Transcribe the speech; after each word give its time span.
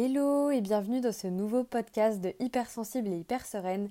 Hello 0.00 0.52
et 0.52 0.60
bienvenue 0.60 1.00
dans 1.00 1.12
ce 1.12 1.26
nouveau 1.26 1.64
podcast 1.64 2.20
de 2.20 2.32
Hypersensible 2.38 3.08
et 3.08 3.16
Hyper 3.16 3.44
Sereine. 3.44 3.88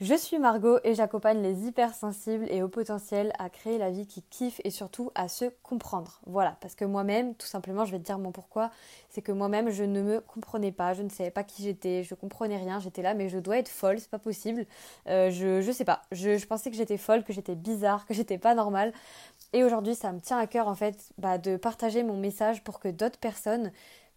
Je 0.00 0.14
suis 0.16 0.40
Margot 0.40 0.80
et 0.82 0.96
j'accompagne 0.96 1.40
les 1.40 1.68
hypersensibles 1.68 2.46
et 2.50 2.64
au 2.64 2.68
potentiel 2.68 3.32
à 3.38 3.48
créer 3.48 3.78
la 3.78 3.92
vie 3.92 4.08
qui 4.08 4.22
kiffe 4.22 4.60
et 4.64 4.70
surtout 4.70 5.12
à 5.14 5.28
se 5.28 5.44
comprendre. 5.62 6.20
Voilà, 6.26 6.56
parce 6.60 6.74
que 6.74 6.84
moi-même, 6.84 7.36
tout 7.36 7.46
simplement, 7.46 7.84
je 7.84 7.92
vais 7.92 8.00
te 8.00 8.02
dire 8.02 8.18
mon 8.18 8.32
pourquoi, 8.32 8.72
c'est 9.08 9.22
que 9.22 9.30
moi-même 9.30 9.70
je 9.70 9.84
ne 9.84 10.02
me 10.02 10.20
comprenais 10.20 10.72
pas, 10.72 10.94
je 10.94 11.04
ne 11.04 11.08
savais 11.10 11.30
pas 11.30 11.44
qui 11.44 11.62
j'étais, 11.62 12.02
je 12.02 12.16
comprenais 12.16 12.56
rien, 12.56 12.80
j'étais 12.80 13.02
là, 13.02 13.14
mais 13.14 13.28
je 13.28 13.38
dois 13.38 13.58
être 13.58 13.68
folle, 13.68 14.00
c'est 14.00 14.10
pas 14.10 14.18
possible. 14.18 14.66
Euh, 15.06 15.30
je, 15.30 15.60
je 15.60 15.70
sais 15.70 15.84
pas, 15.84 16.02
je, 16.10 16.44
pensais 16.44 16.72
que 16.72 16.76
j'étais 16.76 16.98
folle, 16.98 17.22
que 17.22 17.32
j'étais 17.32 17.54
bizarre, 17.54 18.04
que 18.04 18.14
j'étais 18.14 18.38
pas 18.38 18.56
normale. 18.56 18.92
Et 19.52 19.62
aujourd'hui, 19.62 19.94
ça 19.94 20.10
me 20.10 20.18
tient 20.18 20.38
à 20.38 20.48
cœur 20.48 20.66
en 20.66 20.74
fait 20.74 21.12
bah, 21.18 21.38
de 21.38 21.56
partager 21.56 22.02
mon 22.02 22.16
message 22.16 22.64
pour 22.64 22.80
que 22.80 22.88
d'autres 22.88 23.20
personnes 23.20 23.70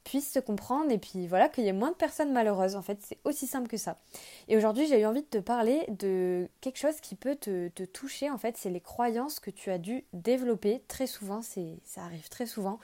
puissent 0.09 0.31
se 0.31 0.39
comprendre 0.39 0.91
et 0.91 0.97
puis 0.97 1.27
voilà, 1.27 1.49
qu'il 1.49 1.65
y 1.65 1.67
ait 1.67 1.73
moins 1.73 1.91
de 1.91 1.95
personnes 1.95 2.33
malheureuses. 2.33 2.75
En 2.75 2.81
fait, 2.81 2.97
c'est 3.03 3.19
aussi 3.25 3.45
simple 3.45 3.67
que 3.67 3.77
ça. 3.77 3.99
Et 4.47 4.57
aujourd'hui, 4.57 4.87
j'ai 4.87 4.99
eu 4.99 5.05
envie 5.05 5.21
de 5.21 5.27
te 5.27 5.37
parler 5.37 5.85
de 5.87 6.49
quelque 6.61 6.79
chose 6.79 6.99
qui 6.99 7.13
peut 7.13 7.35
te, 7.35 7.67
toucher. 7.85 8.31
En 8.31 8.39
fait, 8.39 8.57
c'est 8.57 8.71
les 8.71 8.81
croyances 8.81 9.39
que 9.39 9.51
tu 9.51 9.69
as 9.69 9.77
dû 9.77 10.05
développer. 10.13 10.81
Très 10.87 11.05
souvent, 11.05 11.41
ça 11.43 12.01
arrive 12.01 12.27
très 12.27 12.47
souvent. 12.47 12.79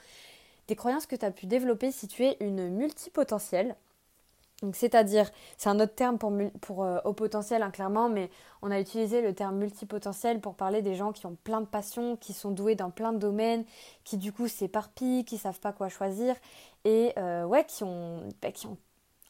Des 0.68 0.76
croyances 0.76 1.06
que 1.06 1.16
tu 1.16 1.24
as 1.24 1.32
pu 1.32 1.46
développer 1.46 1.90
si 1.90 2.06
tu 2.06 2.24
es 2.24 2.36
une 2.38 2.68
multipotentielle 2.68 3.74
c'est-à-dire, 4.72 5.30
c'est 5.58 5.68
un 5.68 5.80
autre 5.80 5.94
terme 5.94 6.18
pour, 6.18 6.32
pour 6.62 6.82
euh, 6.84 6.98
potentiel, 7.12 7.62
hein, 7.62 7.70
clairement, 7.70 8.08
mais 8.08 8.30
on 8.62 8.70
a 8.70 8.80
utilisé 8.80 9.20
le 9.20 9.34
terme 9.34 9.56
multipotentiel 9.58 10.40
pour 10.40 10.54
parler 10.54 10.80
des 10.80 10.94
gens 10.94 11.12
qui 11.12 11.26
ont 11.26 11.36
plein 11.44 11.60
de 11.60 11.66
passions, 11.66 12.16
qui 12.16 12.32
sont 12.32 12.50
doués 12.50 12.74
dans 12.74 12.90
plein 12.90 13.12
de 13.12 13.18
domaines, 13.18 13.64
qui 14.04 14.16
du 14.16 14.32
coup 14.32 14.48
s'éparpillent, 14.48 15.24
qui 15.24 15.36
savent 15.36 15.60
pas 15.60 15.72
quoi 15.72 15.88
choisir, 15.88 16.34
et 16.84 17.12
euh, 17.18 17.44
ouais, 17.44 17.64
qui 17.66 17.84
ont, 17.84 18.28
bah, 18.40 18.50
qui 18.50 18.66
ont 18.66 18.78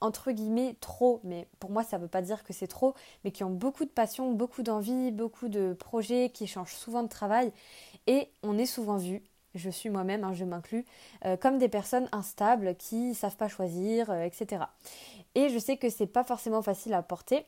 entre 0.01 0.31
guillemets 0.31 0.77
trop, 0.81 1.21
mais 1.25 1.49
pour 1.59 1.71
moi 1.71 1.83
ça 1.83 1.97
ne 1.97 2.03
veut 2.03 2.09
pas 2.09 2.23
dire 2.23 2.45
que 2.45 2.53
c'est 2.53 2.67
trop, 2.67 2.95
mais 3.25 3.31
qui 3.33 3.45
ont 3.45 3.51
beaucoup 3.51 3.85
de 3.85 3.91
passion, 3.91 4.33
beaucoup 4.33 4.63
d'envie, 4.63 5.11
beaucoup 5.11 5.49
de 5.49 5.73
projets, 5.73 6.31
qui 6.31 6.47
changent 6.47 6.75
souvent 6.75 7.03
de 7.03 7.09
travail, 7.09 7.53
et 8.07 8.31
on 8.43 8.59
est 8.59 8.67
souvent 8.67 8.97
vu 8.99 9.23
je 9.57 9.71
suis 9.71 9.91
moi-même, 9.91 10.25
hein, 10.25 10.33
je 10.33 10.45
m'inclus, 10.45 10.85
euh, 11.25 11.37
comme 11.37 11.59
des 11.59 11.69
personnes 11.69 12.09
instables 12.13 12.77
qui 12.77 12.97
ne 12.97 13.15
savent 13.15 13.37
pas 13.37 13.49
choisir, 13.49 14.11
euh, 14.11 14.23
etc. 14.23 14.65
Et 15.35 15.49
je 15.49 15.59
sais 15.59 15.77
que 15.77 15.91
c'est 15.91 16.07
pas 16.07 16.25
forcément 16.25 16.63
facile 16.63 16.95
à 16.95 17.03
porter. 17.03 17.45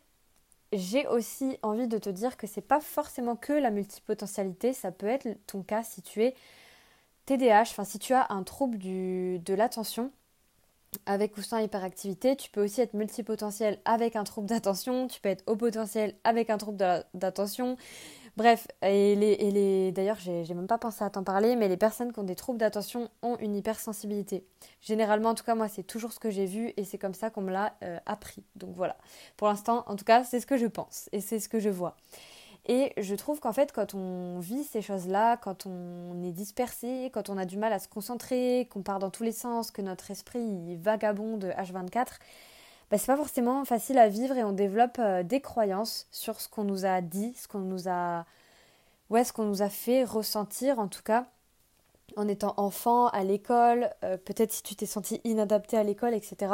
J'ai 0.73 1.07
aussi 1.07 1.59
envie 1.63 1.89
de 1.89 1.99
te 1.99 2.11
dire 2.11 2.37
que 2.37 2.47
c'est 2.47 2.61
pas 2.61 2.81
forcément 2.81 3.37
que 3.37 3.53
la 3.53 3.71
multipotentialité, 3.71 4.73
ça 4.73 4.93
peut 4.93 5.07
être 5.07 5.29
ton 5.47 5.63
cas 5.63 5.83
si 5.83 6.03
tu 6.03 6.23
es 6.23 6.35
TDAH, 7.27 7.63
enfin 7.63 7.85
si 7.85 7.99
tu 7.99 8.13
as 8.13 8.27
un 8.31 8.43
trouble 8.43 8.79
de 8.79 9.55
l'attention 9.55 10.11
avec 11.07 11.37
ou 11.37 11.43
sans 11.43 11.59
hyperactivité, 11.59 12.37
tu 12.37 12.51
peux 12.51 12.65
aussi 12.65 12.81
être 12.81 12.95
multipotentiel 12.95 13.79
avec 13.85 14.17
un 14.17 14.25
trouble 14.25 14.47
d'attention, 14.47 15.07
tu 15.07 15.21
peux 15.21 15.29
être 15.29 15.45
au 15.47 15.57
potentiel 15.57 16.15
avec 16.25 16.51
un 16.51 16.59
trouble 16.59 16.79
d'attention, 17.15 17.77
Bref, 18.39 18.69
et 18.83 19.17
les, 19.17 19.33
et 19.33 19.51
les 19.51 19.91
d'ailleurs, 19.91 20.21
j'ai 20.21 20.55
même 20.55 20.69
pas 20.69 20.79
pensé 20.79 21.03
à 21.03 21.11
t'en 21.11 21.25
parler, 21.25 21.57
mais 21.57 21.67
les 21.67 21.77
personnes 21.77 22.13
qui 22.13 22.21
ont 22.21 22.23
des 22.23 22.37
troubles 22.37 22.61
d'attention 22.61 23.11
ont 23.21 23.37
une 23.39 23.57
hypersensibilité. 23.57 24.47
Généralement, 24.81 25.31
en 25.31 25.35
tout 25.35 25.43
cas, 25.43 25.57
moi, 25.57 25.67
c'est 25.67 25.83
toujours 25.83 26.13
ce 26.13 26.21
que 26.21 26.31
j'ai 26.31 26.47
vu 26.47 26.73
et 26.77 26.85
c'est 26.85 26.99
comme 26.99 27.15
ça 27.15 27.31
qu'on 27.31 27.41
me 27.41 27.51
l'a 27.51 27.75
euh, 27.83 27.99
appris. 28.07 28.45
Donc 28.55 28.77
voilà. 28.77 28.97
Pour 29.37 29.49
l'instant, 29.49 29.83
en 29.89 29.97
tout 29.97 30.05
cas, 30.05 30.23
c'est 30.23 30.39
ce 30.39 30.47
que 30.47 30.57
je 30.57 30.67
pense 30.67 31.09
et 31.11 31.21
c'est 31.21 31.41
ce 31.41 31.49
que 31.49 31.59
je 31.59 31.69
vois. 31.69 31.97
Et 32.67 32.93
je 32.97 33.17
trouve 33.17 33.41
qu'en 33.41 33.53
fait, 33.53 33.73
quand 33.73 33.97
on 33.97 34.39
vit 34.39 34.63
ces 34.63 34.83
choses-là, 34.83 35.37
quand 35.39 35.67
on 35.67 36.23
est 36.23 36.31
dispersé, 36.31 37.11
quand 37.13 37.31
on 37.31 37.39
a 37.39 37.45
du 37.45 37.57
mal 37.57 37.73
à 37.73 37.81
se 37.81 37.89
concentrer, 37.89 38.69
qu'on 38.71 38.83
part 38.83 39.01
dans 39.01 39.11
tous 39.11 39.25
les 39.25 39.33
sens, 39.33 39.73
que 39.73 39.83
notre 39.83 40.13
esprit 40.13 40.77
vagabonde 40.77 41.53
H24, 41.59 42.07
bah, 42.91 42.99
c'est 42.99 43.07
pas 43.07 43.17
forcément 43.17 43.65
facile 43.65 43.99
à 43.99 44.09
vivre 44.09 44.37
et 44.37 44.45
on 44.45 44.53
développe 44.53 44.99
euh, 44.99 45.23
des 45.23 45.41
croyances 45.41 46.07
sur 46.11 46.41
ce 46.41 46.49
qu'on 46.49 46.65
nous 46.65 46.85
a 46.87 47.01
dit, 47.01 47.35
ce 47.35 47.49
qu'on 47.49 47.59
nous 47.59 47.89
a 47.89 48.25
ouais, 49.11 49.25
ce 49.25 49.33
qu'on 49.33 49.45
nous 49.45 49.63
a 49.63 49.69
fait 49.69 50.05
ressentir 50.05 50.79
en 50.79 50.89
tout 50.89 51.03
cas 51.03 51.27
en 52.17 52.27
étant 52.27 52.55
enfant 52.57 53.09
à 53.09 53.23
l'école, 53.23 53.91
euh, 54.03 54.17
peut-être 54.17 54.53
si 54.53 54.63
tu 54.63 54.75
t'es 54.75 54.87
senti 54.87 55.21
inadapté 55.25 55.77
à 55.77 55.83
l'école, 55.83 56.15
etc. 56.15 56.53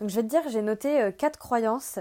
Donc 0.00 0.10
je 0.10 0.16
vais 0.16 0.22
te 0.22 0.28
dire, 0.28 0.42
j'ai 0.48 0.62
noté 0.62 1.00
euh, 1.00 1.10
quatre 1.12 1.38
croyances 1.38 1.98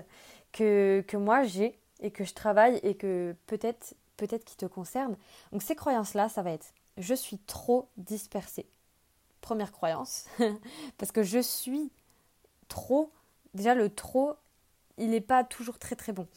que, 0.51 1.03
que 1.07 1.17
moi 1.17 1.43
j'ai 1.43 1.79
et 2.01 2.11
que 2.11 2.23
je 2.23 2.33
travaille 2.33 2.79
et 2.83 2.95
que 2.95 3.35
peut-être 3.45 3.95
peut-être 4.17 4.45
qui 4.45 4.57
te 4.57 4.65
concernent. 4.65 5.17
Donc 5.51 5.61
ces 5.61 5.75
croyances-là, 5.75 6.29
ça 6.29 6.41
va 6.41 6.51
être 6.51 6.73
je 6.97 7.13
suis 7.13 7.37
trop 7.39 7.89
dispersée. 7.97 8.65
Première 9.41 9.71
croyance, 9.71 10.25
parce 10.97 11.11
que 11.11 11.23
je 11.23 11.39
suis 11.39 11.91
trop 12.67 13.11
déjà 13.55 13.73
le 13.73 13.89
trop, 13.89 14.35
il 14.97 15.09
n'est 15.09 15.21
pas 15.21 15.43
toujours 15.43 15.79
très 15.79 15.95
très 15.95 16.13
bon. 16.13 16.27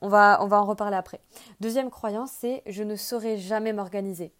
On 0.00 0.08
va, 0.08 0.38
on 0.42 0.46
va 0.46 0.60
en 0.60 0.64
reparler 0.64 0.96
après. 0.96 1.20
Deuxième 1.60 1.90
croyance, 1.90 2.30
c'est 2.32 2.62
je 2.66 2.82
ne 2.82 2.96
saurais 2.96 3.36
jamais 3.36 3.72
m'organiser. 3.72 4.32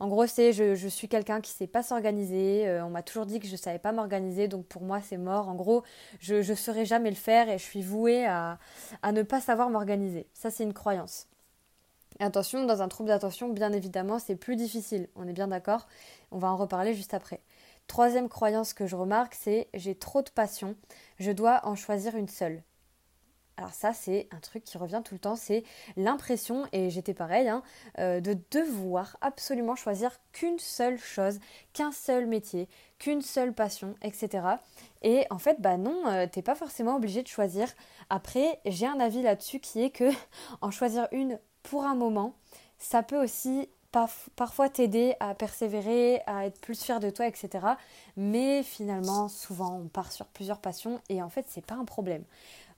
En 0.00 0.08
gros, 0.08 0.26
c'est 0.26 0.52
je, 0.52 0.74
je, 0.74 0.88
suis 0.88 1.08
quelqu'un 1.08 1.40
qui 1.40 1.52
ne 1.52 1.56
sait 1.58 1.66
pas 1.68 1.84
s'organiser. 1.84 2.66
Euh, 2.66 2.84
on 2.84 2.90
m'a 2.90 3.02
toujours 3.02 3.24
dit 3.24 3.38
que 3.38 3.46
je 3.46 3.52
ne 3.52 3.56
savais 3.56 3.78
pas 3.78 3.92
m'organiser, 3.92 4.48
donc 4.48 4.66
pour 4.66 4.82
moi, 4.82 5.00
c'est 5.00 5.16
mort. 5.16 5.48
En 5.48 5.54
gros, 5.54 5.84
je 6.18 6.36
ne 6.36 6.56
saurais 6.56 6.84
jamais 6.84 7.10
le 7.10 7.16
faire 7.16 7.48
et 7.48 7.56
je 7.56 7.62
suis 7.62 7.82
vouée 7.82 8.26
à, 8.26 8.58
à 9.02 9.12
ne 9.12 9.22
pas 9.22 9.40
savoir 9.40 9.70
m'organiser. 9.70 10.26
Ça, 10.34 10.50
c'est 10.50 10.64
une 10.64 10.72
croyance. 10.72 11.28
attention, 12.18 12.64
dans 12.64 12.82
un 12.82 12.88
trouble 12.88 13.10
d'attention, 13.10 13.48
bien 13.50 13.72
évidemment, 13.72 14.18
c'est 14.18 14.34
plus 14.34 14.56
difficile. 14.56 15.08
On 15.14 15.28
est 15.28 15.32
bien 15.32 15.46
d'accord? 15.46 15.86
On 16.32 16.38
va 16.38 16.48
en 16.48 16.56
reparler 16.56 16.94
juste 16.94 17.14
après. 17.14 17.40
Troisième 17.86 18.28
croyance 18.28 18.72
que 18.72 18.86
je 18.86 18.96
remarque, 18.96 19.34
c'est 19.34 19.68
j'ai 19.74 19.94
trop 19.94 20.22
de 20.22 20.30
passion, 20.30 20.76
je 21.18 21.30
dois 21.30 21.60
en 21.64 21.74
choisir 21.74 22.16
une 22.16 22.28
seule. 22.28 22.62
Alors 23.58 23.74
ça, 23.74 23.92
c'est 23.92 24.28
un 24.30 24.40
truc 24.40 24.64
qui 24.64 24.78
revient 24.78 25.02
tout 25.04 25.14
le 25.14 25.20
temps, 25.20 25.36
c'est 25.36 25.62
l'impression, 25.96 26.66
et 26.72 26.88
j'étais 26.88 27.12
pareil, 27.12 27.48
hein, 27.48 27.62
euh, 27.98 28.20
de 28.20 28.36
devoir 28.50 29.18
absolument 29.20 29.76
choisir 29.76 30.10
qu'une 30.32 30.58
seule 30.58 30.98
chose, 30.98 31.38
qu'un 31.74 31.92
seul 31.92 32.26
métier, 32.26 32.68
qu'une 32.98 33.20
seule 33.20 33.52
passion, 33.52 33.94
etc. 34.02 34.46
Et 35.02 35.26
en 35.30 35.38
fait, 35.38 35.60
bah 35.60 35.76
non, 35.76 36.06
euh, 36.06 36.26
t'es 36.26 36.42
pas 36.42 36.54
forcément 36.54 36.96
obligé 36.96 37.22
de 37.22 37.28
choisir. 37.28 37.68
Après, 38.08 38.58
j'ai 38.64 38.86
un 38.86 39.00
avis 39.00 39.22
là-dessus 39.22 39.60
qui 39.60 39.82
est 39.82 39.90
que 39.90 40.10
en 40.62 40.70
choisir 40.70 41.06
une 41.12 41.38
pour 41.62 41.84
un 41.84 41.94
moment, 41.94 42.34
ça 42.78 43.02
peut 43.02 43.22
aussi 43.22 43.68
parfois 43.92 44.68
t'aider 44.68 45.14
à 45.20 45.34
persévérer, 45.34 46.22
à 46.26 46.46
être 46.46 46.60
plus 46.60 46.82
fier 46.82 47.00
de 47.00 47.10
toi, 47.10 47.26
etc. 47.26 47.66
Mais 48.16 48.62
finalement, 48.62 49.28
souvent, 49.28 49.80
on 49.84 49.88
part 49.88 50.12
sur 50.12 50.26
plusieurs 50.26 50.58
passions 50.58 51.00
et 51.08 51.22
en 51.22 51.28
fait, 51.28 51.46
c'est 51.48 51.64
pas 51.64 51.74
un 51.74 51.84
problème. 51.84 52.24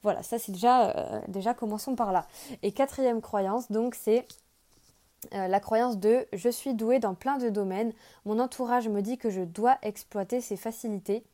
Voilà, 0.02 0.22
ça 0.22 0.38
c'est 0.38 0.52
déjà, 0.52 0.90
euh, 0.90 1.20
déjà 1.28 1.54
commençons 1.54 1.94
par 1.94 2.12
là. 2.12 2.26
Et 2.62 2.72
quatrième 2.72 3.22
croyance, 3.22 3.70
donc, 3.70 3.94
c'est 3.94 4.26
euh, 5.32 5.48
la 5.48 5.60
croyance 5.60 5.98
de 5.98 6.26
je 6.32 6.48
suis 6.48 6.74
douée 6.74 6.98
dans 6.98 7.14
plein 7.14 7.38
de 7.38 7.48
domaines, 7.48 7.92
mon 8.24 8.38
entourage 8.38 8.88
me 8.88 9.00
dit 9.00 9.16
que 9.16 9.30
je 9.30 9.40
dois 9.40 9.78
exploiter 9.82 10.40
ses 10.40 10.56
facilités. 10.56 11.24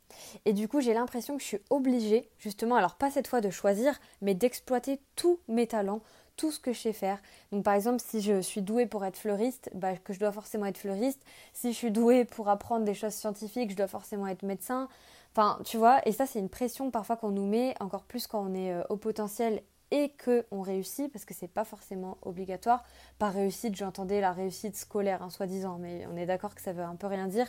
Et 0.44 0.52
du 0.52 0.68
coup, 0.68 0.80
j'ai 0.80 0.94
l'impression 0.94 1.36
que 1.36 1.42
je 1.42 1.48
suis 1.48 1.60
obligée, 1.70 2.30
justement, 2.38 2.76
alors 2.76 2.94
pas 2.94 3.10
cette 3.10 3.26
fois 3.26 3.40
de 3.40 3.50
choisir, 3.50 3.98
mais 4.20 4.34
d'exploiter 4.34 5.00
tous 5.16 5.40
mes 5.48 5.66
talents, 5.66 6.00
tout 6.40 6.50
ce 6.50 6.58
que 6.58 6.72
je 6.72 6.80
sais 6.80 6.94
faire. 6.94 7.18
Donc 7.52 7.64
par 7.64 7.74
exemple, 7.74 8.00
si 8.02 8.22
je 8.22 8.40
suis 8.40 8.62
douée 8.62 8.86
pour 8.86 9.04
être 9.04 9.18
fleuriste, 9.18 9.68
bah, 9.74 9.94
que 9.96 10.14
je 10.14 10.18
dois 10.18 10.32
forcément 10.32 10.64
être 10.64 10.78
fleuriste. 10.78 11.22
Si 11.52 11.72
je 11.72 11.76
suis 11.76 11.90
douée 11.90 12.24
pour 12.24 12.48
apprendre 12.48 12.86
des 12.86 12.94
choses 12.94 13.12
scientifiques, 13.12 13.70
je 13.72 13.76
dois 13.76 13.88
forcément 13.88 14.26
être 14.26 14.42
médecin. 14.42 14.88
Enfin, 15.34 15.58
tu 15.64 15.76
vois, 15.76 16.00
et 16.06 16.12
ça 16.12 16.24
c'est 16.24 16.38
une 16.38 16.48
pression 16.48 16.90
parfois 16.90 17.16
qu'on 17.16 17.28
nous 17.28 17.46
met, 17.46 17.74
encore 17.78 18.04
plus 18.04 18.26
quand 18.26 18.42
on 18.42 18.54
est 18.54 18.72
euh, 18.72 18.82
au 18.88 18.96
potentiel 18.96 19.62
et 19.90 20.14
qu'on 20.24 20.62
réussit, 20.62 21.12
parce 21.12 21.26
que 21.26 21.34
c'est 21.34 21.46
pas 21.46 21.64
forcément 21.64 22.16
obligatoire. 22.22 22.84
Par 23.18 23.34
réussite, 23.34 23.76
j'entendais 23.76 24.22
la 24.22 24.32
réussite 24.32 24.76
scolaire, 24.76 25.22
hein, 25.22 25.28
soi-disant, 25.28 25.76
mais 25.78 26.06
on 26.10 26.16
est 26.16 26.26
d'accord 26.26 26.54
que 26.54 26.62
ça 26.62 26.72
veut 26.72 26.84
un 26.84 26.96
peu 26.96 27.06
rien 27.06 27.26
dire. 27.26 27.48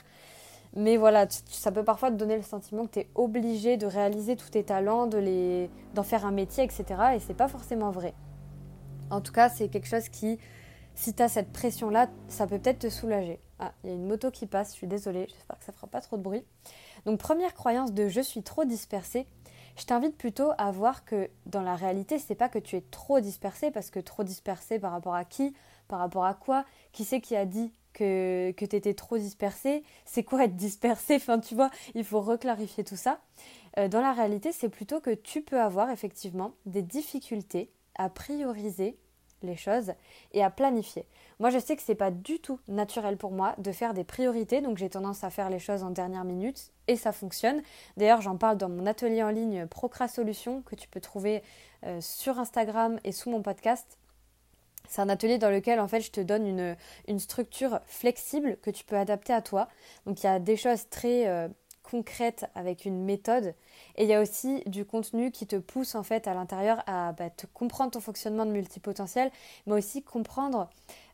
Mais 0.76 0.98
voilà, 0.98 1.28
ça 1.30 1.72
peut 1.72 1.84
parfois 1.84 2.12
te 2.12 2.16
donner 2.16 2.36
le 2.36 2.44
sentiment 2.44 2.86
que 2.88 2.92
tu 2.92 3.00
es 3.00 3.10
obligé 3.16 3.78
de 3.78 3.86
réaliser 3.86 4.36
tous 4.36 4.50
tes 4.50 4.64
talents, 4.64 5.08
de 5.08 5.18
les, 5.18 5.70
d'en 5.94 6.04
faire 6.04 6.26
un 6.26 6.32
métier, 6.32 6.64
etc. 6.64 6.84
Et 7.16 7.20
c'est 7.20 7.34
pas 7.36 7.48
forcément 7.48 7.92
vrai. 7.92 8.14
En 9.12 9.20
tout 9.20 9.34
cas, 9.34 9.50
c'est 9.50 9.68
quelque 9.68 9.88
chose 9.88 10.08
qui, 10.08 10.40
si 10.96 11.14
tu 11.14 11.22
as 11.22 11.28
cette 11.28 11.52
pression-là, 11.52 12.10
ça 12.30 12.48
peut 12.48 12.58
peut-être 12.58 12.80
te 12.80 12.90
soulager. 12.90 13.40
Ah, 13.60 13.74
il 13.84 13.90
y 13.90 13.94
a 13.94 13.96
une 13.96 14.08
moto 14.08 14.32
qui 14.32 14.48
passe, 14.48 14.70
je 14.70 14.78
suis 14.78 14.88
désolée, 14.88 15.28
j'espère 15.30 15.60
que 15.60 15.66
ça 15.66 15.74
fera 15.74 15.88
pas 15.88 16.00
trop 16.00 16.18
de 16.18 16.22
bruit. 16.22 16.46
Donc 17.06 17.20
première 17.20 17.54
croyance 17.54 17.92
de 17.92 18.08
je 18.08 18.22
suis 18.22 18.42
trop 18.42 18.64
dispersée. 18.64 19.28
Je 19.78 19.86
t'invite 19.86 20.18
plutôt 20.18 20.52
à 20.58 20.72
voir 20.72 21.04
que 21.04 21.30
dans 21.46 21.62
la 21.62 21.76
réalité, 21.76 22.20
c'est 22.20 22.36
pas 22.36 22.50
que 22.50 22.60
tu 22.60 22.78
es 22.78 22.82
trop 22.82 23.20
dispersé 23.20 23.70
parce 23.70 23.90
que 23.90 24.00
trop 24.00 24.24
dispersé 24.24 24.80
par 24.80 24.92
rapport 24.92 25.16
à 25.16 25.26
qui, 25.26 25.54
par 25.90 26.00
rapport 26.00 26.26
à 26.26 26.34
quoi, 26.34 26.66
qui 26.94 27.04
c'est 27.04 27.20
qui 27.20 27.36
a 27.36 27.46
dit 27.46 27.74
que, 27.94 28.52
que 28.52 28.66
tu 28.66 28.76
étais 28.78 28.94
trop 28.94 29.18
dispersé, 29.18 29.84
c'est 30.06 30.24
quoi 30.24 30.46
être 30.46 30.56
dispersé, 30.56 31.16
enfin 31.16 31.40
tu 31.40 31.54
vois, 31.56 31.70
il 31.96 32.06
faut 32.06 32.22
reclarifier 32.22 32.86
tout 32.86 32.96
ça. 32.96 33.20
Euh, 33.78 33.90
dans 33.90 34.02
la 34.02 34.14
réalité, 34.14 34.52
c'est 34.54 34.70
plutôt 34.70 35.02
que 35.02 35.14
tu 35.14 35.42
peux 35.42 35.60
avoir 35.60 35.90
effectivement 35.90 36.54
des 36.66 36.82
difficultés 36.82 37.72
à 37.96 38.10
prioriser 38.10 38.98
les 39.44 39.56
choses 39.56 39.94
et 40.34 40.44
à 40.44 40.50
planifier. 40.50 41.06
Moi, 41.40 41.50
je 41.50 41.60
sais 41.60 41.76
que 41.76 41.82
c'est 41.82 41.96
pas 41.96 42.12
du 42.12 42.40
tout 42.40 42.60
naturel 42.68 43.18
pour 43.18 43.32
moi 43.32 43.56
de 43.58 43.72
faire 43.72 43.94
des 43.94 44.04
priorités, 44.04 44.62
donc 44.62 44.78
j'ai 44.78 44.90
tendance 44.90 45.24
à 45.24 45.30
faire 45.30 45.50
les 45.50 45.60
choses 45.60 45.84
en 45.84 45.90
dernière 45.90 46.24
minute 46.24 46.72
et 46.88 46.96
ça 46.96 47.12
fonctionne. 47.12 47.62
D'ailleurs, 47.98 48.22
j'en 48.22 48.38
parle 48.38 48.58
dans 48.58 48.70
mon 48.70 48.86
atelier 48.86 49.24
en 49.24 49.30
ligne 49.30 49.66
Procra 49.66 50.08
Solutions 50.08 50.62
que 50.62 50.76
tu 50.76 50.88
peux 50.88 51.02
trouver 51.02 51.42
euh, 51.86 52.00
sur 52.02 52.38
Instagram 52.40 53.00
et 53.04 53.12
sous 53.12 53.30
mon 53.30 53.42
podcast. 53.42 53.98
C'est 54.88 55.02
un 55.02 55.10
atelier 55.10 55.38
dans 55.38 55.50
lequel 55.50 55.80
en 55.80 55.88
fait 55.88 56.02
je 56.02 56.12
te 56.12 56.22
donne 56.22 56.46
une, 56.46 56.76
une, 57.08 57.20
structure 57.20 57.80
flexible 57.86 58.58
que 58.62 58.70
tu 58.70 58.84
peux 58.84 58.98
adapter 58.98 59.34
à 59.34 59.42
toi. 59.42 59.68
Donc 60.06 60.22
il 60.22 60.26
y 60.26 60.30
a 60.30 60.38
des 60.38 60.58
choses 60.58 60.90
très 60.90 61.28
euh, 61.28 61.48
concrète 61.92 62.46
avec 62.56 62.86
une 62.86 63.04
méthode. 63.04 63.54
Et 63.98 64.04
il 64.04 64.10
y 64.10 64.14
a 64.14 64.22
aussi 64.22 64.64
du 64.66 64.86
contenu 64.86 65.32
qui 65.32 65.46
te 65.46 65.58
pousse 65.58 65.96
en 65.96 66.04
fait 66.04 66.26
à 66.26 66.34
l'intérieur 66.34 66.82
à 66.88 67.12
bah, 67.12 67.30
te 67.30 67.46
comprendre 67.54 67.92
ton 67.92 68.00
fonctionnement 68.00 68.46
de 68.46 68.52
multipotentiel 68.52 69.30
mais 69.68 69.74
aussi 69.74 70.02
comprendre 70.02 70.70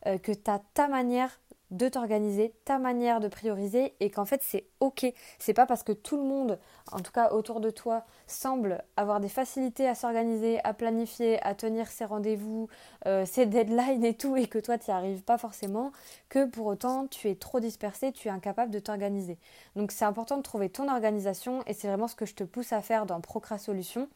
euh, 0.06 0.20
que 0.20 0.32
tu 0.32 0.52
ta 0.74 0.88
manière 0.88 1.40
de 1.72 1.90
t'organiser, 1.90 2.54
ta 2.66 2.80
manière 2.80 3.20
de 3.20 3.28
prioriser 3.28 3.94
et 4.00 4.10
qu'en 4.10 4.26
fait 4.26 4.42
c'est 4.44 4.66
ok. 4.80 5.06
C'est 5.40 5.54
pas 5.54 5.66
parce 5.66 5.84
que 5.84 5.92
tout 5.92 6.18
le 6.18 6.24
monde, 6.24 6.60
en 6.92 7.00
tout 7.00 7.12
cas 7.12 7.32
autour 7.32 7.60
de 7.60 7.70
toi, 7.70 8.06
semble 8.26 8.84
avoir 8.96 9.20
des 9.20 9.30
facilités 9.30 9.88
à 9.88 9.96
s'organiser, 9.96 10.60
à 10.64 10.74
planifier, 10.74 11.42
à 11.46 11.56
tenir 11.56 11.88
ses 11.88 12.06
rendez-vous, 12.06 12.70
euh, 13.06 13.26
ses 13.26 13.46
deadlines 13.46 14.06
et 14.06 14.14
tout, 14.14 14.38
et 14.38 14.48
que 14.48 14.60
toi 14.60 14.78
tu 14.78 14.90
n'y 14.90 14.96
arrives 14.96 15.24
pas 15.24 15.38
forcément, 15.38 15.92
que 16.30 16.46
pour 16.46 16.68
autant 16.68 17.08
tu 17.08 17.30
es 17.30 17.36
trop 17.36 17.60
dispersé, 17.60 18.12
tu 18.12 18.28
es 18.28 18.32
incapable 18.32 18.72
de 18.72 18.80
t'organiser. 18.80 19.38
Donc 19.76 19.92
c'est 19.92 20.06
important 20.06 20.38
de 20.38 20.44
trouver 20.44 20.70
ton 20.70 20.90
organisation 20.90 21.64
et 21.68 21.74
c'est 21.74 21.88
vraiment 21.88 22.08
ce 22.08 22.16
que 22.16 22.26
je 22.26 22.36
te 22.36 22.44
pousse 22.44 22.72
à 22.74 22.82
faire 22.82 23.06
dans 23.06 23.22
Procra 23.22 23.58
Solutions. 23.58 24.08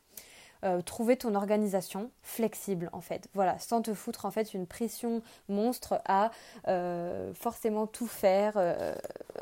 Euh, 0.63 0.83
trouver 0.83 1.17
ton 1.17 1.33
organisation 1.33 2.11
flexible 2.21 2.91
en 2.93 3.01
fait. 3.01 3.27
Voilà, 3.33 3.57
sans 3.57 3.81
te 3.81 3.95
foutre 3.95 4.25
en 4.25 4.31
fait 4.31 4.53
une 4.53 4.67
pression 4.67 5.23
monstre 5.49 5.99
à 6.05 6.29
euh, 6.67 7.33
forcément 7.33 7.87
tout 7.87 8.05
faire 8.05 8.53
euh, 8.57 8.93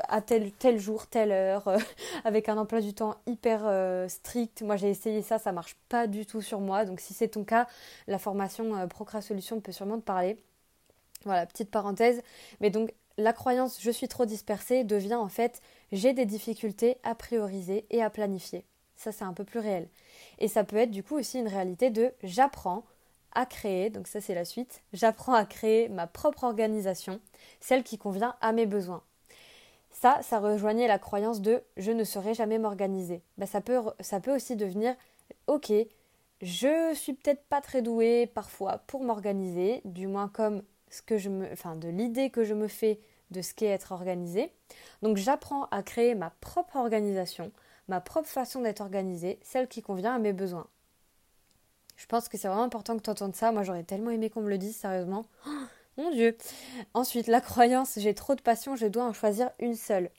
à 0.08 0.22
tel, 0.22 0.50
jour, 0.78 1.06
telle 1.08 1.30
heure, 1.30 1.76
avec 2.24 2.48
un 2.48 2.56
emploi 2.56 2.80
du 2.80 2.94
temps 2.94 3.16
hyper 3.26 3.68
strict. 4.08 4.62
Moi 4.62 4.76
j'ai 4.76 4.88
essayé 4.88 5.20
ça, 5.20 5.38
ça 5.38 5.52
marche 5.52 5.76
pas 5.90 6.06
du 6.06 6.24
tout 6.24 6.40
sur 6.40 6.60
moi. 6.60 6.86
Donc 6.86 7.00
si 7.00 7.12
c'est 7.12 7.28
ton 7.28 7.44
cas, 7.44 7.66
la 8.06 8.18
formation 8.18 8.88
Procra 8.88 9.20
Solution 9.20 9.60
peut 9.60 9.72
sûrement 9.72 9.98
te 9.98 10.04
parler. 10.04 10.38
Voilà, 11.24 11.44
petite 11.44 11.70
parenthèse. 11.70 12.22
Mais 12.60 12.70
donc 12.70 12.94
la 13.18 13.34
croyance 13.34 13.78
je 13.82 13.90
suis 13.90 14.08
trop 14.08 14.24
dispersée 14.24 14.84
devient 14.84 15.16
en 15.16 15.28
fait 15.28 15.60
j'ai 15.92 16.14
des 16.14 16.24
difficultés 16.24 16.96
à 17.02 17.14
prioriser 17.14 17.84
et 17.90 18.02
à 18.02 18.08
planifier. 18.08 18.64
Ça 19.00 19.12
c'est 19.12 19.24
un 19.24 19.32
peu 19.32 19.44
plus 19.44 19.60
réel. 19.60 19.88
Et 20.40 20.46
ça 20.46 20.62
peut 20.62 20.76
être 20.76 20.90
du 20.90 21.02
coup 21.02 21.16
aussi 21.16 21.38
une 21.38 21.48
réalité 21.48 21.88
de 21.88 22.12
j'apprends 22.22 22.84
à 23.32 23.46
créer, 23.46 23.88
donc 23.88 24.06
ça 24.06 24.20
c'est 24.20 24.34
la 24.34 24.44
suite, 24.44 24.82
j'apprends 24.92 25.32
à 25.32 25.46
créer 25.46 25.88
ma 25.88 26.06
propre 26.06 26.44
organisation, 26.44 27.18
celle 27.60 27.82
qui 27.82 27.96
convient 27.96 28.36
à 28.42 28.52
mes 28.52 28.66
besoins. 28.66 29.02
Ça, 29.90 30.18
ça 30.20 30.38
rejoignait 30.38 30.86
la 30.86 30.98
croyance 30.98 31.40
de 31.40 31.62
je 31.78 31.92
ne 31.92 32.04
saurais 32.04 32.34
jamais 32.34 32.58
m'organiser. 32.58 33.22
Bah, 33.38 33.46
ça, 33.46 33.62
peut, 33.62 34.34
aussi 34.34 34.54
devenir 34.54 34.94
ok, 35.46 35.72
je 36.42 36.92
suis 36.94 37.14
peut-être 37.14 37.44
pas 37.44 37.62
très 37.62 37.80
douée 37.80 38.26
parfois 38.26 38.82
pour 38.86 39.02
m'organiser, 39.02 39.80
du 39.86 40.08
moins 40.08 40.28
comme 40.28 40.62
ce 40.90 41.00
que 41.00 41.16
je 41.16 41.30
me, 41.30 41.50
enfin 41.50 41.74
de 41.74 41.88
l'idée 41.88 42.28
que 42.28 42.44
je 42.44 42.52
me 42.52 42.68
fais 42.68 43.00
de 43.30 43.40
ce 43.40 43.54
qu'est 43.54 43.66
être 43.66 43.92
organisé. 43.92 44.52
Donc 45.00 45.16
j'apprends 45.16 45.68
à 45.70 45.82
créer 45.82 46.14
ma 46.14 46.28
propre 46.42 46.76
organisation 46.76 47.50
ma 47.88 48.00
propre 48.00 48.28
façon 48.28 48.60
d'être 48.62 48.80
organisée, 48.80 49.38
celle 49.42 49.68
qui 49.68 49.82
convient 49.82 50.14
à 50.14 50.18
mes 50.18 50.32
besoins. 50.32 50.66
Je 51.96 52.06
pense 52.06 52.28
que 52.28 52.38
c'est 52.38 52.48
vraiment 52.48 52.62
important 52.62 52.96
que 52.96 53.02
tu 53.02 53.10
entendes 53.10 53.36
ça. 53.36 53.52
Moi, 53.52 53.62
j'aurais 53.62 53.82
tellement 53.82 54.10
aimé 54.10 54.30
qu'on 54.30 54.40
me 54.40 54.48
le 54.48 54.56
dise, 54.56 54.74
sérieusement. 54.74 55.26
Oh, 55.46 55.50
mon 55.98 56.10
Dieu. 56.10 56.36
Ensuite, 56.94 57.26
la 57.26 57.42
croyance, 57.42 57.98
j'ai 57.98 58.14
trop 58.14 58.34
de 58.34 58.40
passion, 58.40 58.74
je 58.74 58.86
dois 58.86 59.04
en 59.04 59.12
choisir 59.12 59.50
une 59.58 59.76
seule. 59.76 60.10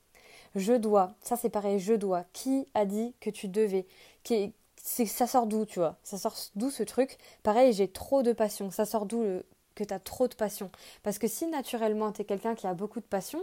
Je 0.54 0.74
dois. 0.74 1.16
Ça, 1.22 1.38
c'est 1.38 1.50
pareil, 1.50 1.80
je 1.80 1.94
dois. 1.94 2.26
Qui 2.34 2.68
a 2.76 2.86
dit 2.86 3.16
que 3.20 3.30
tu 3.30 3.48
devais? 3.48 3.88
Qui, 4.24 4.54
Ça 4.76 5.26
sort 5.26 5.48
d'où, 5.48 5.66
tu 5.66 5.80
vois? 5.80 5.98
Ça 6.04 6.18
sort 6.18 6.36
d'où 6.56 6.70
ce 6.70 6.84
truc? 6.84 7.18
Pareil, 7.42 7.74
j'ai 7.74 7.88
trop 7.88 8.22
de 8.22 8.34
passion. 8.34 8.70
Ça 8.70 8.86
sort 8.86 9.06
d'où 9.08 9.42
que 9.74 9.84
tu 9.84 9.94
as 9.94 10.00
trop 10.00 10.28
de 10.28 10.36
passion? 10.36 10.70
Parce 11.02 11.18
que 11.18 11.28
si 11.28 11.48
naturellement, 11.48 12.12
tu 12.12 12.22
es 12.22 12.26
quelqu'un 12.26 12.54
qui 12.54 12.68
a 12.68 12.74
beaucoup 12.76 13.00
de 13.00 13.06
passion, 13.06 13.42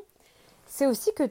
c'est 0.67 0.87
aussi 0.87 1.13
que 1.15 1.25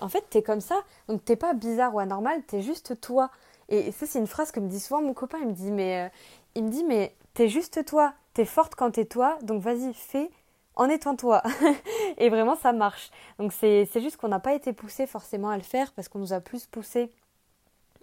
en 0.00 0.08
fait, 0.08 0.24
t'es 0.30 0.42
comme 0.42 0.60
ça. 0.60 0.76
Donc, 1.08 1.24
t'es 1.24 1.36
pas 1.36 1.54
bizarre 1.54 1.94
ou 1.94 1.98
anormal, 1.98 2.42
t'es 2.46 2.62
juste 2.62 3.00
toi. 3.00 3.30
Et 3.68 3.92
ça, 3.92 4.06
c'est 4.06 4.18
une 4.18 4.26
phrase 4.26 4.50
que 4.50 4.60
me 4.60 4.68
dit 4.68 4.80
souvent 4.80 5.02
mon 5.02 5.14
copain. 5.14 5.38
Il 5.40 5.48
me 5.48 5.52
dit, 5.52 5.70
mais, 5.70 6.04
euh, 6.04 6.08
il 6.54 6.64
me 6.64 6.70
dit, 6.70 6.84
mais 6.84 7.14
t'es 7.34 7.48
juste 7.48 7.84
toi. 7.84 8.14
T'es 8.34 8.44
forte 8.44 8.74
quand 8.74 8.92
t'es 8.92 9.04
toi. 9.04 9.38
Donc, 9.42 9.62
vas-y, 9.62 9.94
fais 9.94 10.30
en 10.76 10.88
étant 10.88 11.16
toi. 11.16 11.42
et 12.18 12.28
vraiment, 12.28 12.56
ça 12.56 12.72
marche. 12.72 13.10
Donc, 13.38 13.52
c'est 13.52 13.86
juste 13.96 14.16
qu'on 14.16 14.28
n'a 14.28 14.40
pas 14.40 14.54
été 14.54 14.72
poussé 14.72 15.06
forcément 15.06 15.50
à 15.50 15.56
le 15.56 15.62
faire 15.62 15.92
parce 15.92 16.08
qu'on 16.08 16.18
nous 16.18 16.32
a 16.32 16.40
plus 16.40 16.66
poussé 16.66 17.10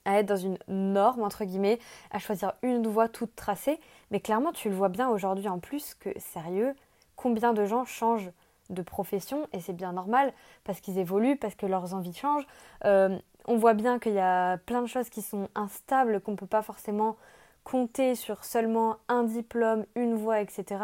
à 0.06 0.20
être 0.20 0.26
dans 0.26 0.38
une 0.38 0.58
norme, 0.68 1.22
entre 1.22 1.46
guillemets, 1.46 1.80
à 2.12 2.20
choisir 2.20 2.54
une 2.64 2.88
voie 2.88 3.08
toute 3.08 3.36
tracée. 3.36 3.80
Mais 4.10 4.20
clairement, 4.20 4.52
tu 4.52 4.70
le 4.70 4.76
vois 4.76 4.90
bien 4.90 5.10
aujourd'hui 5.10 5.48
en 5.48 5.60
plus 5.60 5.94
que, 5.96 6.10
sérieux, 6.20 6.76
combien 7.16 7.54
de 7.54 7.66
gens 7.66 7.86
changent 7.86 8.32
de 8.72 8.82
profession 8.82 9.48
et 9.54 9.60
c'est 9.60 9.74
bien 9.74 9.94
normal 9.94 10.34
parce 10.64 10.82
qu'ils 10.82 10.98
évoluent, 10.98 11.38
parce 11.38 11.56
que 11.56 11.66
leurs 11.66 11.94
envies 11.94 12.14
changent. 12.14 12.48
Euh, 12.86 13.18
on 13.46 13.58
voit 13.58 13.74
bien 13.74 14.00
qu'il 14.00 14.14
y 14.14 14.20
a 14.20 14.58
plein 14.58 14.82
de 14.82 14.88
choses 14.88 15.10
qui 15.10 15.22
sont 15.22 15.50
instables, 15.56 16.22
qu'on 16.22 16.32
ne 16.32 16.38
peut 16.38 16.46
pas 16.46 16.62
forcément 16.62 17.18
compter 17.64 18.16
sur 18.16 18.44
seulement 18.44 18.98
un 19.08 19.24
diplôme, 19.24 19.86
une 19.96 20.16
voie, 20.16 20.42
etc. 20.42 20.80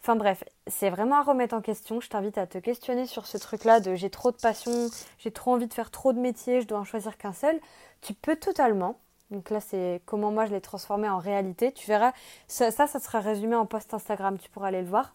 Enfin 0.00 0.16
bref, 0.16 0.44
c'est 0.66 0.90
vraiment 0.90 1.16
à 1.16 1.22
remettre 1.22 1.54
en 1.54 1.60
question. 1.60 2.00
Je 2.00 2.08
t'invite 2.08 2.38
à 2.38 2.46
te 2.46 2.58
questionner 2.58 3.06
sur 3.06 3.26
ce 3.26 3.38
truc-là 3.38 3.80
de 3.80 3.94
j'ai 3.94 4.10
trop 4.10 4.30
de 4.30 4.36
passion, 4.36 4.88
j'ai 5.18 5.30
trop 5.30 5.52
envie 5.54 5.66
de 5.66 5.74
faire 5.74 5.90
trop 5.90 6.12
de 6.12 6.20
métiers, 6.20 6.60
je 6.60 6.66
dois 6.66 6.78
en 6.78 6.84
choisir 6.84 7.16
qu'un 7.16 7.32
seul. 7.32 7.58
Tu 8.02 8.12
peux 8.14 8.36
totalement. 8.36 8.98
Donc 9.30 9.50
là, 9.50 9.60
c'est 9.60 10.02
comment 10.04 10.30
moi 10.30 10.44
je 10.46 10.52
l'ai 10.52 10.60
transformé 10.60 11.08
en 11.08 11.18
réalité. 11.18 11.72
Tu 11.72 11.86
verras, 11.86 12.12
ça, 12.48 12.70
ça, 12.70 12.86
ça 12.86 13.00
sera 13.00 13.20
résumé 13.20 13.56
en 13.56 13.66
post 13.66 13.94
Instagram, 13.94 14.38
tu 14.38 14.50
pourras 14.50 14.68
aller 14.68 14.82
le 14.82 14.88
voir 14.88 15.14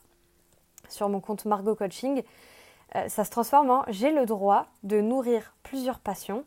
sur 0.90 1.10
mon 1.10 1.20
compte 1.20 1.46
Margot 1.46 1.76
Coaching, 1.76 2.24
euh, 2.96 3.08
ça 3.08 3.24
se 3.24 3.30
transforme 3.30 3.70
en 3.70 3.84
j'ai 3.88 4.12
le 4.12 4.26
droit 4.26 4.68
de 4.84 5.00
nourrir 5.00 5.54
plusieurs 5.64 6.00
passions 6.00 6.44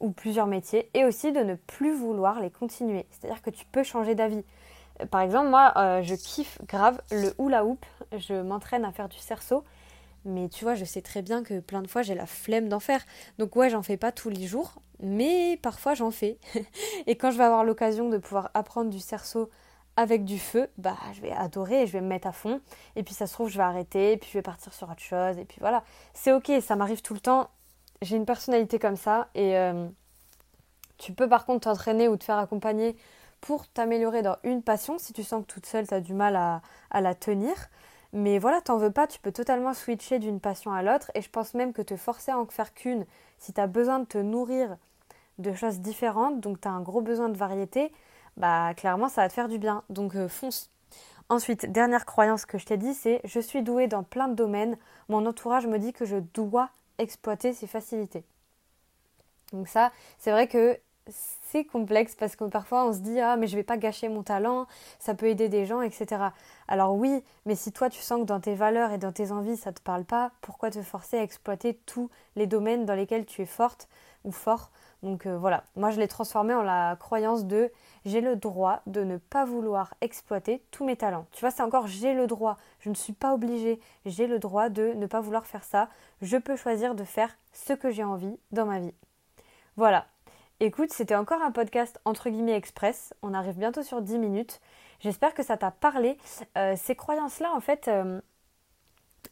ou 0.00 0.10
plusieurs 0.10 0.46
métiers 0.46 0.90
et 0.94 1.04
aussi 1.04 1.32
de 1.32 1.40
ne 1.40 1.54
plus 1.54 1.94
vouloir 1.94 2.40
les 2.40 2.50
continuer. 2.50 3.06
C'est-à-dire 3.10 3.42
que 3.42 3.50
tu 3.50 3.64
peux 3.66 3.82
changer 3.82 4.14
d'avis. 4.14 4.44
Euh, 5.00 5.06
par 5.06 5.20
exemple, 5.20 5.48
moi, 5.48 5.72
euh, 5.76 6.02
je 6.02 6.14
kiffe 6.14 6.58
grave 6.66 7.00
le 7.10 7.34
hula 7.38 7.64
hoop. 7.64 7.84
Je 8.12 8.34
m'entraîne 8.40 8.84
à 8.84 8.92
faire 8.92 9.08
du 9.08 9.18
cerceau. 9.18 9.64
Mais 10.24 10.48
tu 10.48 10.64
vois, 10.64 10.74
je 10.74 10.84
sais 10.84 11.02
très 11.02 11.22
bien 11.22 11.44
que 11.44 11.60
plein 11.60 11.82
de 11.82 11.88
fois, 11.88 12.02
j'ai 12.02 12.14
la 12.14 12.26
flemme 12.26 12.68
d'en 12.68 12.80
faire. 12.80 13.04
Donc 13.38 13.54
ouais, 13.54 13.70
j'en 13.70 13.82
fais 13.82 13.96
pas 13.96 14.12
tous 14.12 14.30
les 14.30 14.46
jours. 14.46 14.74
Mais 15.00 15.58
parfois, 15.62 15.94
j'en 15.94 16.10
fais. 16.10 16.38
et 17.06 17.16
quand 17.16 17.30
je 17.30 17.38
vais 17.38 17.44
avoir 17.44 17.64
l'occasion 17.64 18.08
de 18.08 18.18
pouvoir 18.18 18.50
apprendre 18.54 18.90
du 18.90 19.00
cerceau 19.00 19.50
avec 19.96 20.24
du 20.24 20.38
feu, 20.38 20.68
bah 20.78 20.96
je 21.14 21.20
vais 21.22 21.32
adorer 21.32 21.86
je 21.86 21.92
vais 21.92 22.00
me 22.00 22.08
mettre 22.08 22.26
à 22.26 22.32
fond. 22.32 22.60
Et 22.96 23.02
puis 23.02 23.14
ça 23.14 23.26
se 23.26 23.32
trouve, 23.32 23.48
je 23.48 23.56
vais 23.56 23.64
arrêter, 23.64 24.12
et 24.12 24.16
puis 24.16 24.28
je 24.30 24.38
vais 24.38 24.42
partir 24.42 24.72
sur 24.72 24.88
autre 24.90 25.00
chose. 25.00 25.38
Et 25.38 25.44
puis 25.44 25.58
voilà, 25.60 25.82
c'est 26.14 26.32
ok, 26.32 26.52
ça 26.60 26.76
m'arrive 26.76 27.02
tout 27.02 27.14
le 27.14 27.20
temps. 27.20 27.48
J'ai 28.02 28.16
une 28.16 28.26
personnalité 28.26 28.78
comme 28.78 28.96
ça 28.96 29.28
et 29.34 29.56
euh, 29.56 29.88
tu 30.98 31.12
peux 31.12 31.28
par 31.28 31.46
contre 31.46 31.60
t'entraîner 31.60 32.08
ou 32.08 32.16
te 32.16 32.24
faire 32.24 32.38
accompagner 32.38 32.96
pour 33.40 33.68
t'améliorer 33.68 34.22
dans 34.22 34.36
une 34.44 34.62
passion 34.62 34.98
si 34.98 35.12
tu 35.12 35.22
sens 35.22 35.42
que 35.42 35.52
toute 35.52 35.66
seule 35.66 35.86
tu 35.86 35.94
as 35.94 36.00
du 36.00 36.12
mal 36.12 36.36
à, 36.36 36.62
à 36.90 37.00
la 37.00 37.14
tenir. 37.14 37.54
Mais 38.12 38.38
voilà, 38.38 38.60
t'en 38.60 38.78
veux 38.78 38.90
pas, 38.90 39.06
tu 39.06 39.18
peux 39.18 39.32
totalement 39.32 39.74
switcher 39.74 40.18
d'une 40.18 40.40
passion 40.40 40.72
à 40.72 40.82
l'autre 40.82 41.10
et 41.14 41.22
je 41.22 41.30
pense 41.30 41.54
même 41.54 41.72
que 41.72 41.82
te 41.82 41.96
forcer 41.96 42.32
à 42.32 42.38
en 42.38 42.46
faire 42.46 42.72
qu'une, 42.72 43.04
si 43.38 43.52
tu 43.52 43.60
as 43.60 43.66
besoin 43.66 43.98
de 43.98 44.04
te 44.04 44.18
nourrir 44.18 44.76
de 45.38 45.52
choses 45.52 45.80
différentes, 45.80 46.40
donc 46.40 46.60
tu 46.60 46.68
as 46.68 46.70
un 46.70 46.80
gros 46.80 47.02
besoin 47.02 47.28
de 47.28 47.36
variété, 47.36 47.92
bah 48.36 48.74
clairement 48.74 49.08
ça 49.08 49.22
va 49.22 49.28
te 49.28 49.34
faire 49.34 49.48
du 49.48 49.58
bien. 49.58 49.82
Donc 49.90 50.14
euh, 50.16 50.28
fonce. 50.28 50.70
Ensuite, 51.28 51.70
dernière 51.72 52.06
croyance 52.06 52.46
que 52.46 52.56
je 52.58 52.66
t'ai 52.66 52.76
dit, 52.76 52.94
c'est 52.94 53.20
je 53.24 53.40
suis 53.40 53.62
douée 53.62 53.88
dans 53.88 54.04
plein 54.04 54.28
de 54.28 54.34
domaines. 54.34 54.78
Mon 55.08 55.26
entourage 55.26 55.66
me 55.66 55.78
dit 55.78 55.92
que 55.92 56.04
je 56.04 56.16
dois 56.34 56.70
exploiter 56.98 57.52
ces 57.52 57.66
facilités. 57.66 58.24
Donc 59.52 59.68
ça, 59.68 59.90
c'est 60.18 60.30
vrai 60.30 60.46
que 60.46 60.78
c'est 61.08 61.64
complexe 61.64 62.14
parce 62.14 62.36
que 62.36 62.44
parfois 62.44 62.86
on 62.86 62.92
se 62.92 62.98
dit 62.98 63.20
ah 63.20 63.36
mais 63.36 63.46
je 63.46 63.56
vais 63.56 63.62
pas 63.62 63.76
gâcher 63.76 64.08
mon 64.08 64.22
talent, 64.22 64.66
ça 64.98 65.14
peut 65.14 65.26
aider 65.26 65.48
des 65.48 65.66
gens, 65.66 65.80
etc. 65.80 66.32
Alors 66.68 66.94
oui, 66.94 67.22
mais 67.44 67.54
si 67.54 67.72
toi 67.72 67.88
tu 67.88 68.00
sens 68.00 68.20
que 68.20 68.26
dans 68.26 68.40
tes 68.40 68.54
valeurs 68.54 68.92
et 68.92 68.98
dans 68.98 69.12
tes 69.12 69.32
envies 69.32 69.56
ça 69.56 69.72
te 69.72 69.80
parle 69.80 70.04
pas, 70.04 70.32
pourquoi 70.40 70.70
te 70.70 70.82
forcer 70.82 71.18
à 71.18 71.22
exploiter 71.22 71.74
tous 71.86 72.10
les 72.34 72.46
domaines 72.46 72.84
dans 72.84 72.94
lesquels 72.94 73.26
tu 73.26 73.42
es 73.42 73.46
forte 73.46 73.88
ou 74.24 74.32
fort? 74.32 74.70
Donc 75.02 75.26
euh, 75.26 75.38
voilà, 75.38 75.64
moi 75.76 75.90
je 75.90 76.00
l'ai 76.00 76.08
transformé 76.08 76.54
en 76.54 76.62
la 76.62 76.96
croyance 76.98 77.44
de 77.44 77.70
j'ai 78.04 78.20
le 78.20 78.34
droit 78.34 78.82
de 78.86 79.04
ne 79.04 79.18
pas 79.18 79.44
vouloir 79.44 79.94
exploiter 80.00 80.62
tous 80.70 80.84
mes 80.84 80.96
talents. 80.96 81.26
Tu 81.32 81.40
vois, 81.40 81.50
c'est 81.50 81.62
encore 81.62 81.86
j'ai 81.86 82.14
le 82.14 82.26
droit, 82.26 82.56
je 82.80 82.90
ne 82.90 82.94
suis 82.94 83.12
pas 83.12 83.32
obligée, 83.34 83.78
j'ai 84.04 84.26
le 84.26 84.38
droit 84.38 84.68
de 84.68 84.94
ne 84.94 85.06
pas 85.06 85.20
vouloir 85.20 85.46
faire 85.46 85.64
ça, 85.64 85.88
je 86.22 86.36
peux 86.36 86.56
choisir 86.56 86.94
de 86.94 87.04
faire 87.04 87.36
ce 87.52 87.72
que 87.72 87.90
j'ai 87.90 88.04
envie 88.04 88.36
dans 88.50 88.66
ma 88.66 88.80
vie. 88.80 88.94
Voilà. 89.76 90.06
Écoute, 90.60 90.90
c'était 90.90 91.14
encore 91.14 91.42
un 91.42 91.50
podcast 91.52 92.00
entre 92.06 92.30
guillemets 92.30 92.56
express. 92.56 93.12
On 93.22 93.34
arrive 93.34 93.58
bientôt 93.58 93.82
sur 93.82 94.00
10 94.00 94.18
minutes. 94.18 94.60
J'espère 95.00 95.34
que 95.34 95.42
ça 95.42 95.58
t'a 95.58 95.70
parlé. 95.70 96.16
Euh, 96.56 96.74
ces 96.76 96.94
croyances-là, 96.96 97.52
en 97.54 97.60
fait, 97.60 97.88
euh, 97.88 98.20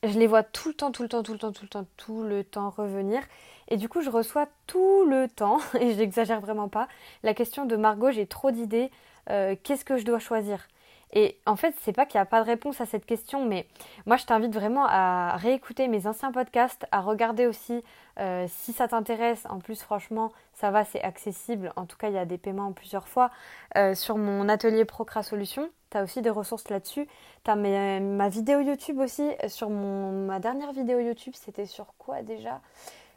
je 0.02 0.18
les 0.18 0.26
vois 0.26 0.42
tout 0.42 0.68
le 0.68 0.74
temps, 0.74 0.92
tout 0.92 1.02
le 1.02 1.08
temps, 1.08 1.22
tout 1.22 1.32
le 1.32 1.38
temps, 1.38 1.52
tout 1.52 1.62
le 1.62 1.68
temps, 1.68 1.86
tout 1.96 2.22
le 2.22 2.44
temps 2.44 2.70
revenir. 2.70 3.22
Et 3.68 3.76
du 3.78 3.88
coup, 3.88 4.02
je 4.02 4.10
reçois 4.10 4.48
tout 4.66 5.04
le 5.06 5.28
temps, 5.28 5.58
et 5.80 5.92
je 5.92 5.98
n'exagère 5.98 6.40
vraiment 6.40 6.68
pas, 6.68 6.88
la 7.22 7.32
question 7.34 7.64
de 7.64 7.76
Margot, 7.76 8.10
j'ai 8.10 8.26
trop 8.26 8.50
d'idées, 8.50 8.90
euh, 9.30 9.56
qu'est-ce 9.62 9.84
que 9.84 9.96
je 9.96 10.04
dois 10.04 10.18
choisir? 10.18 10.68
Et 11.14 11.38
en 11.46 11.54
fait, 11.54 11.74
c'est 11.82 11.92
pas 11.92 12.06
qu'il 12.06 12.18
n'y 12.18 12.22
a 12.22 12.26
pas 12.26 12.40
de 12.42 12.46
réponse 12.46 12.80
à 12.80 12.86
cette 12.86 13.06
question, 13.06 13.44
mais 13.44 13.66
moi 14.04 14.16
je 14.16 14.26
t'invite 14.26 14.52
vraiment 14.52 14.84
à 14.86 15.36
réécouter 15.36 15.86
mes 15.86 16.08
anciens 16.08 16.32
podcasts, 16.32 16.86
à 16.90 17.00
regarder 17.00 17.46
aussi 17.46 17.84
euh, 18.18 18.46
si 18.48 18.72
ça 18.72 18.88
t'intéresse. 18.88 19.46
En 19.48 19.60
plus, 19.60 19.80
franchement, 19.80 20.32
ça 20.54 20.72
va, 20.72 20.84
c'est 20.84 21.00
accessible. 21.02 21.72
En 21.76 21.86
tout 21.86 21.96
cas, 21.96 22.08
il 22.08 22.14
y 22.14 22.18
a 22.18 22.24
des 22.24 22.36
paiements 22.36 22.72
plusieurs 22.72 23.06
fois. 23.06 23.30
Euh, 23.76 23.94
sur 23.94 24.18
mon 24.18 24.48
atelier 24.48 24.84
Procra 24.84 25.22
Solutions, 25.22 25.70
tu 25.90 25.98
as 25.98 26.02
aussi 26.02 26.20
des 26.20 26.30
ressources 26.30 26.68
là-dessus. 26.68 27.06
Tu 27.44 27.50
as 27.50 27.54
ma 27.54 28.28
vidéo 28.28 28.58
YouTube 28.58 28.98
aussi. 28.98 29.30
Sur 29.46 29.70
mon, 29.70 30.26
ma 30.26 30.40
dernière 30.40 30.72
vidéo 30.72 30.98
YouTube, 30.98 31.34
c'était 31.36 31.66
sur 31.66 31.94
quoi 31.96 32.22
déjà? 32.22 32.60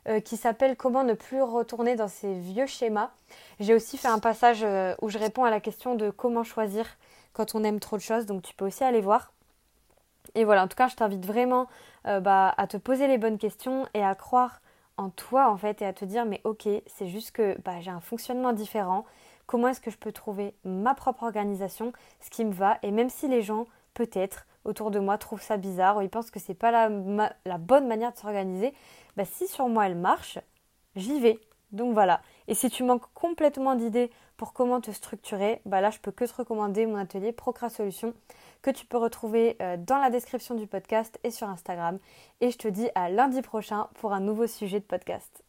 Euh, 0.07 0.19
qui 0.19 0.37
s'appelle 0.37 0.77
Comment 0.77 1.03
ne 1.03 1.13
plus 1.13 1.41
retourner 1.41 1.95
dans 1.95 2.07
ces 2.07 2.33
vieux 2.35 2.67
schémas. 2.67 3.09
J'ai 3.59 3.73
aussi 3.73 3.97
fait 3.97 4.07
un 4.07 4.19
passage 4.19 4.63
où 5.01 5.09
je 5.09 5.17
réponds 5.17 5.45
à 5.45 5.49
la 5.49 5.59
question 5.59 5.95
de 5.95 6.11
comment 6.11 6.43
choisir 6.43 6.85
quand 7.37 7.53
on 7.53 7.63
aime 7.63 7.79
trop 7.79 7.97
de 7.97 8.01
choses. 8.01 8.25
Donc 8.25 8.41
tu 8.41 8.55
peux 8.55 8.65
aussi 8.65 8.83
aller 8.83 9.01
voir. 9.01 9.31
Et 10.35 10.43
voilà, 10.43 10.63
en 10.63 10.67
tout 10.67 10.75
cas, 10.75 10.87
je 10.87 10.95
t'invite 10.95 11.25
vraiment 11.25 11.67
euh, 12.07 12.19
bah, 12.19 12.53
à 12.57 12.67
te 12.67 12.77
poser 12.77 13.07
les 13.07 13.17
bonnes 13.17 13.37
questions 13.37 13.87
et 13.93 14.03
à 14.03 14.15
croire 14.15 14.59
en 14.97 15.09
toi 15.09 15.49
en 15.51 15.57
fait 15.57 15.81
et 15.83 15.85
à 15.85 15.93
te 15.93 16.05
dire 16.05 16.25
mais 16.25 16.41
ok, 16.43 16.67
c'est 16.87 17.07
juste 17.07 17.31
que 17.31 17.55
bah, 17.63 17.79
j'ai 17.79 17.91
un 17.91 17.99
fonctionnement 17.99 18.53
différent. 18.53 19.05
Comment 19.45 19.69
est-ce 19.69 19.79
que 19.79 19.91
je 19.91 19.97
peux 19.97 20.11
trouver 20.11 20.55
ma 20.65 20.95
propre 20.95 21.23
organisation, 21.23 21.93
ce 22.19 22.29
qui 22.29 22.43
me 22.43 22.51
va? 22.51 22.79
Et 22.81 22.91
même 22.91 23.09
si 23.09 23.27
les 23.27 23.41
gens, 23.43 23.67
peut-être, 23.93 24.45
autour 24.65 24.91
de 24.91 24.99
moi 24.99 25.17
trouvent 25.17 25.41
ça 25.41 25.55
bizarre 25.55 25.97
ou 25.97 26.01
ils 26.01 26.09
pensent 26.09 26.31
que 26.31 26.39
c'est 26.39 26.53
pas 26.53 26.71
la, 26.71 27.57
bonne 27.57 27.87
manière 27.87 28.11
de 28.11 28.17
s'organiser, 28.17 28.73
bah, 29.15 29.23
si 29.23 29.47
sur 29.47 29.69
moi 29.69 29.85
elle 29.85 29.95
marche, 29.95 30.39
j'y 30.95 31.19
vais. 31.19 31.39
Donc 31.71 31.93
voilà. 31.93 32.21
Et 32.47 32.55
si 32.55 32.69
tu 32.69 32.83
manques 32.83 33.05
complètement 33.13 33.75
d'idées 33.75 34.09
pour 34.37 34.53
comment 34.53 34.81
te 34.81 34.91
structurer, 34.91 35.61
bah 35.65 35.81
là 35.81 35.89
je 35.89 35.99
peux 35.99 36.11
que 36.11 36.25
te 36.25 36.33
recommander 36.33 36.85
mon 36.85 36.97
atelier 36.97 37.31
Procra 37.31 37.69
Solutions 37.69 38.13
que 38.61 38.71
tu 38.71 38.85
peux 38.85 38.97
retrouver 38.97 39.57
euh, 39.61 39.77
dans 39.77 39.97
la 39.97 40.09
description 40.09 40.55
du 40.55 40.67
podcast 40.67 41.19
et 41.23 41.31
sur 41.31 41.49
Instagram. 41.49 41.99
Et 42.41 42.51
je 42.51 42.57
te 42.57 42.67
dis 42.67 42.89
à 42.95 43.09
lundi 43.09 43.41
prochain 43.41 43.87
pour 43.95 44.13
un 44.13 44.19
nouveau 44.19 44.47
sujet 44.47 44.79
de 44.79 44.85
podcast. 44.85 45.46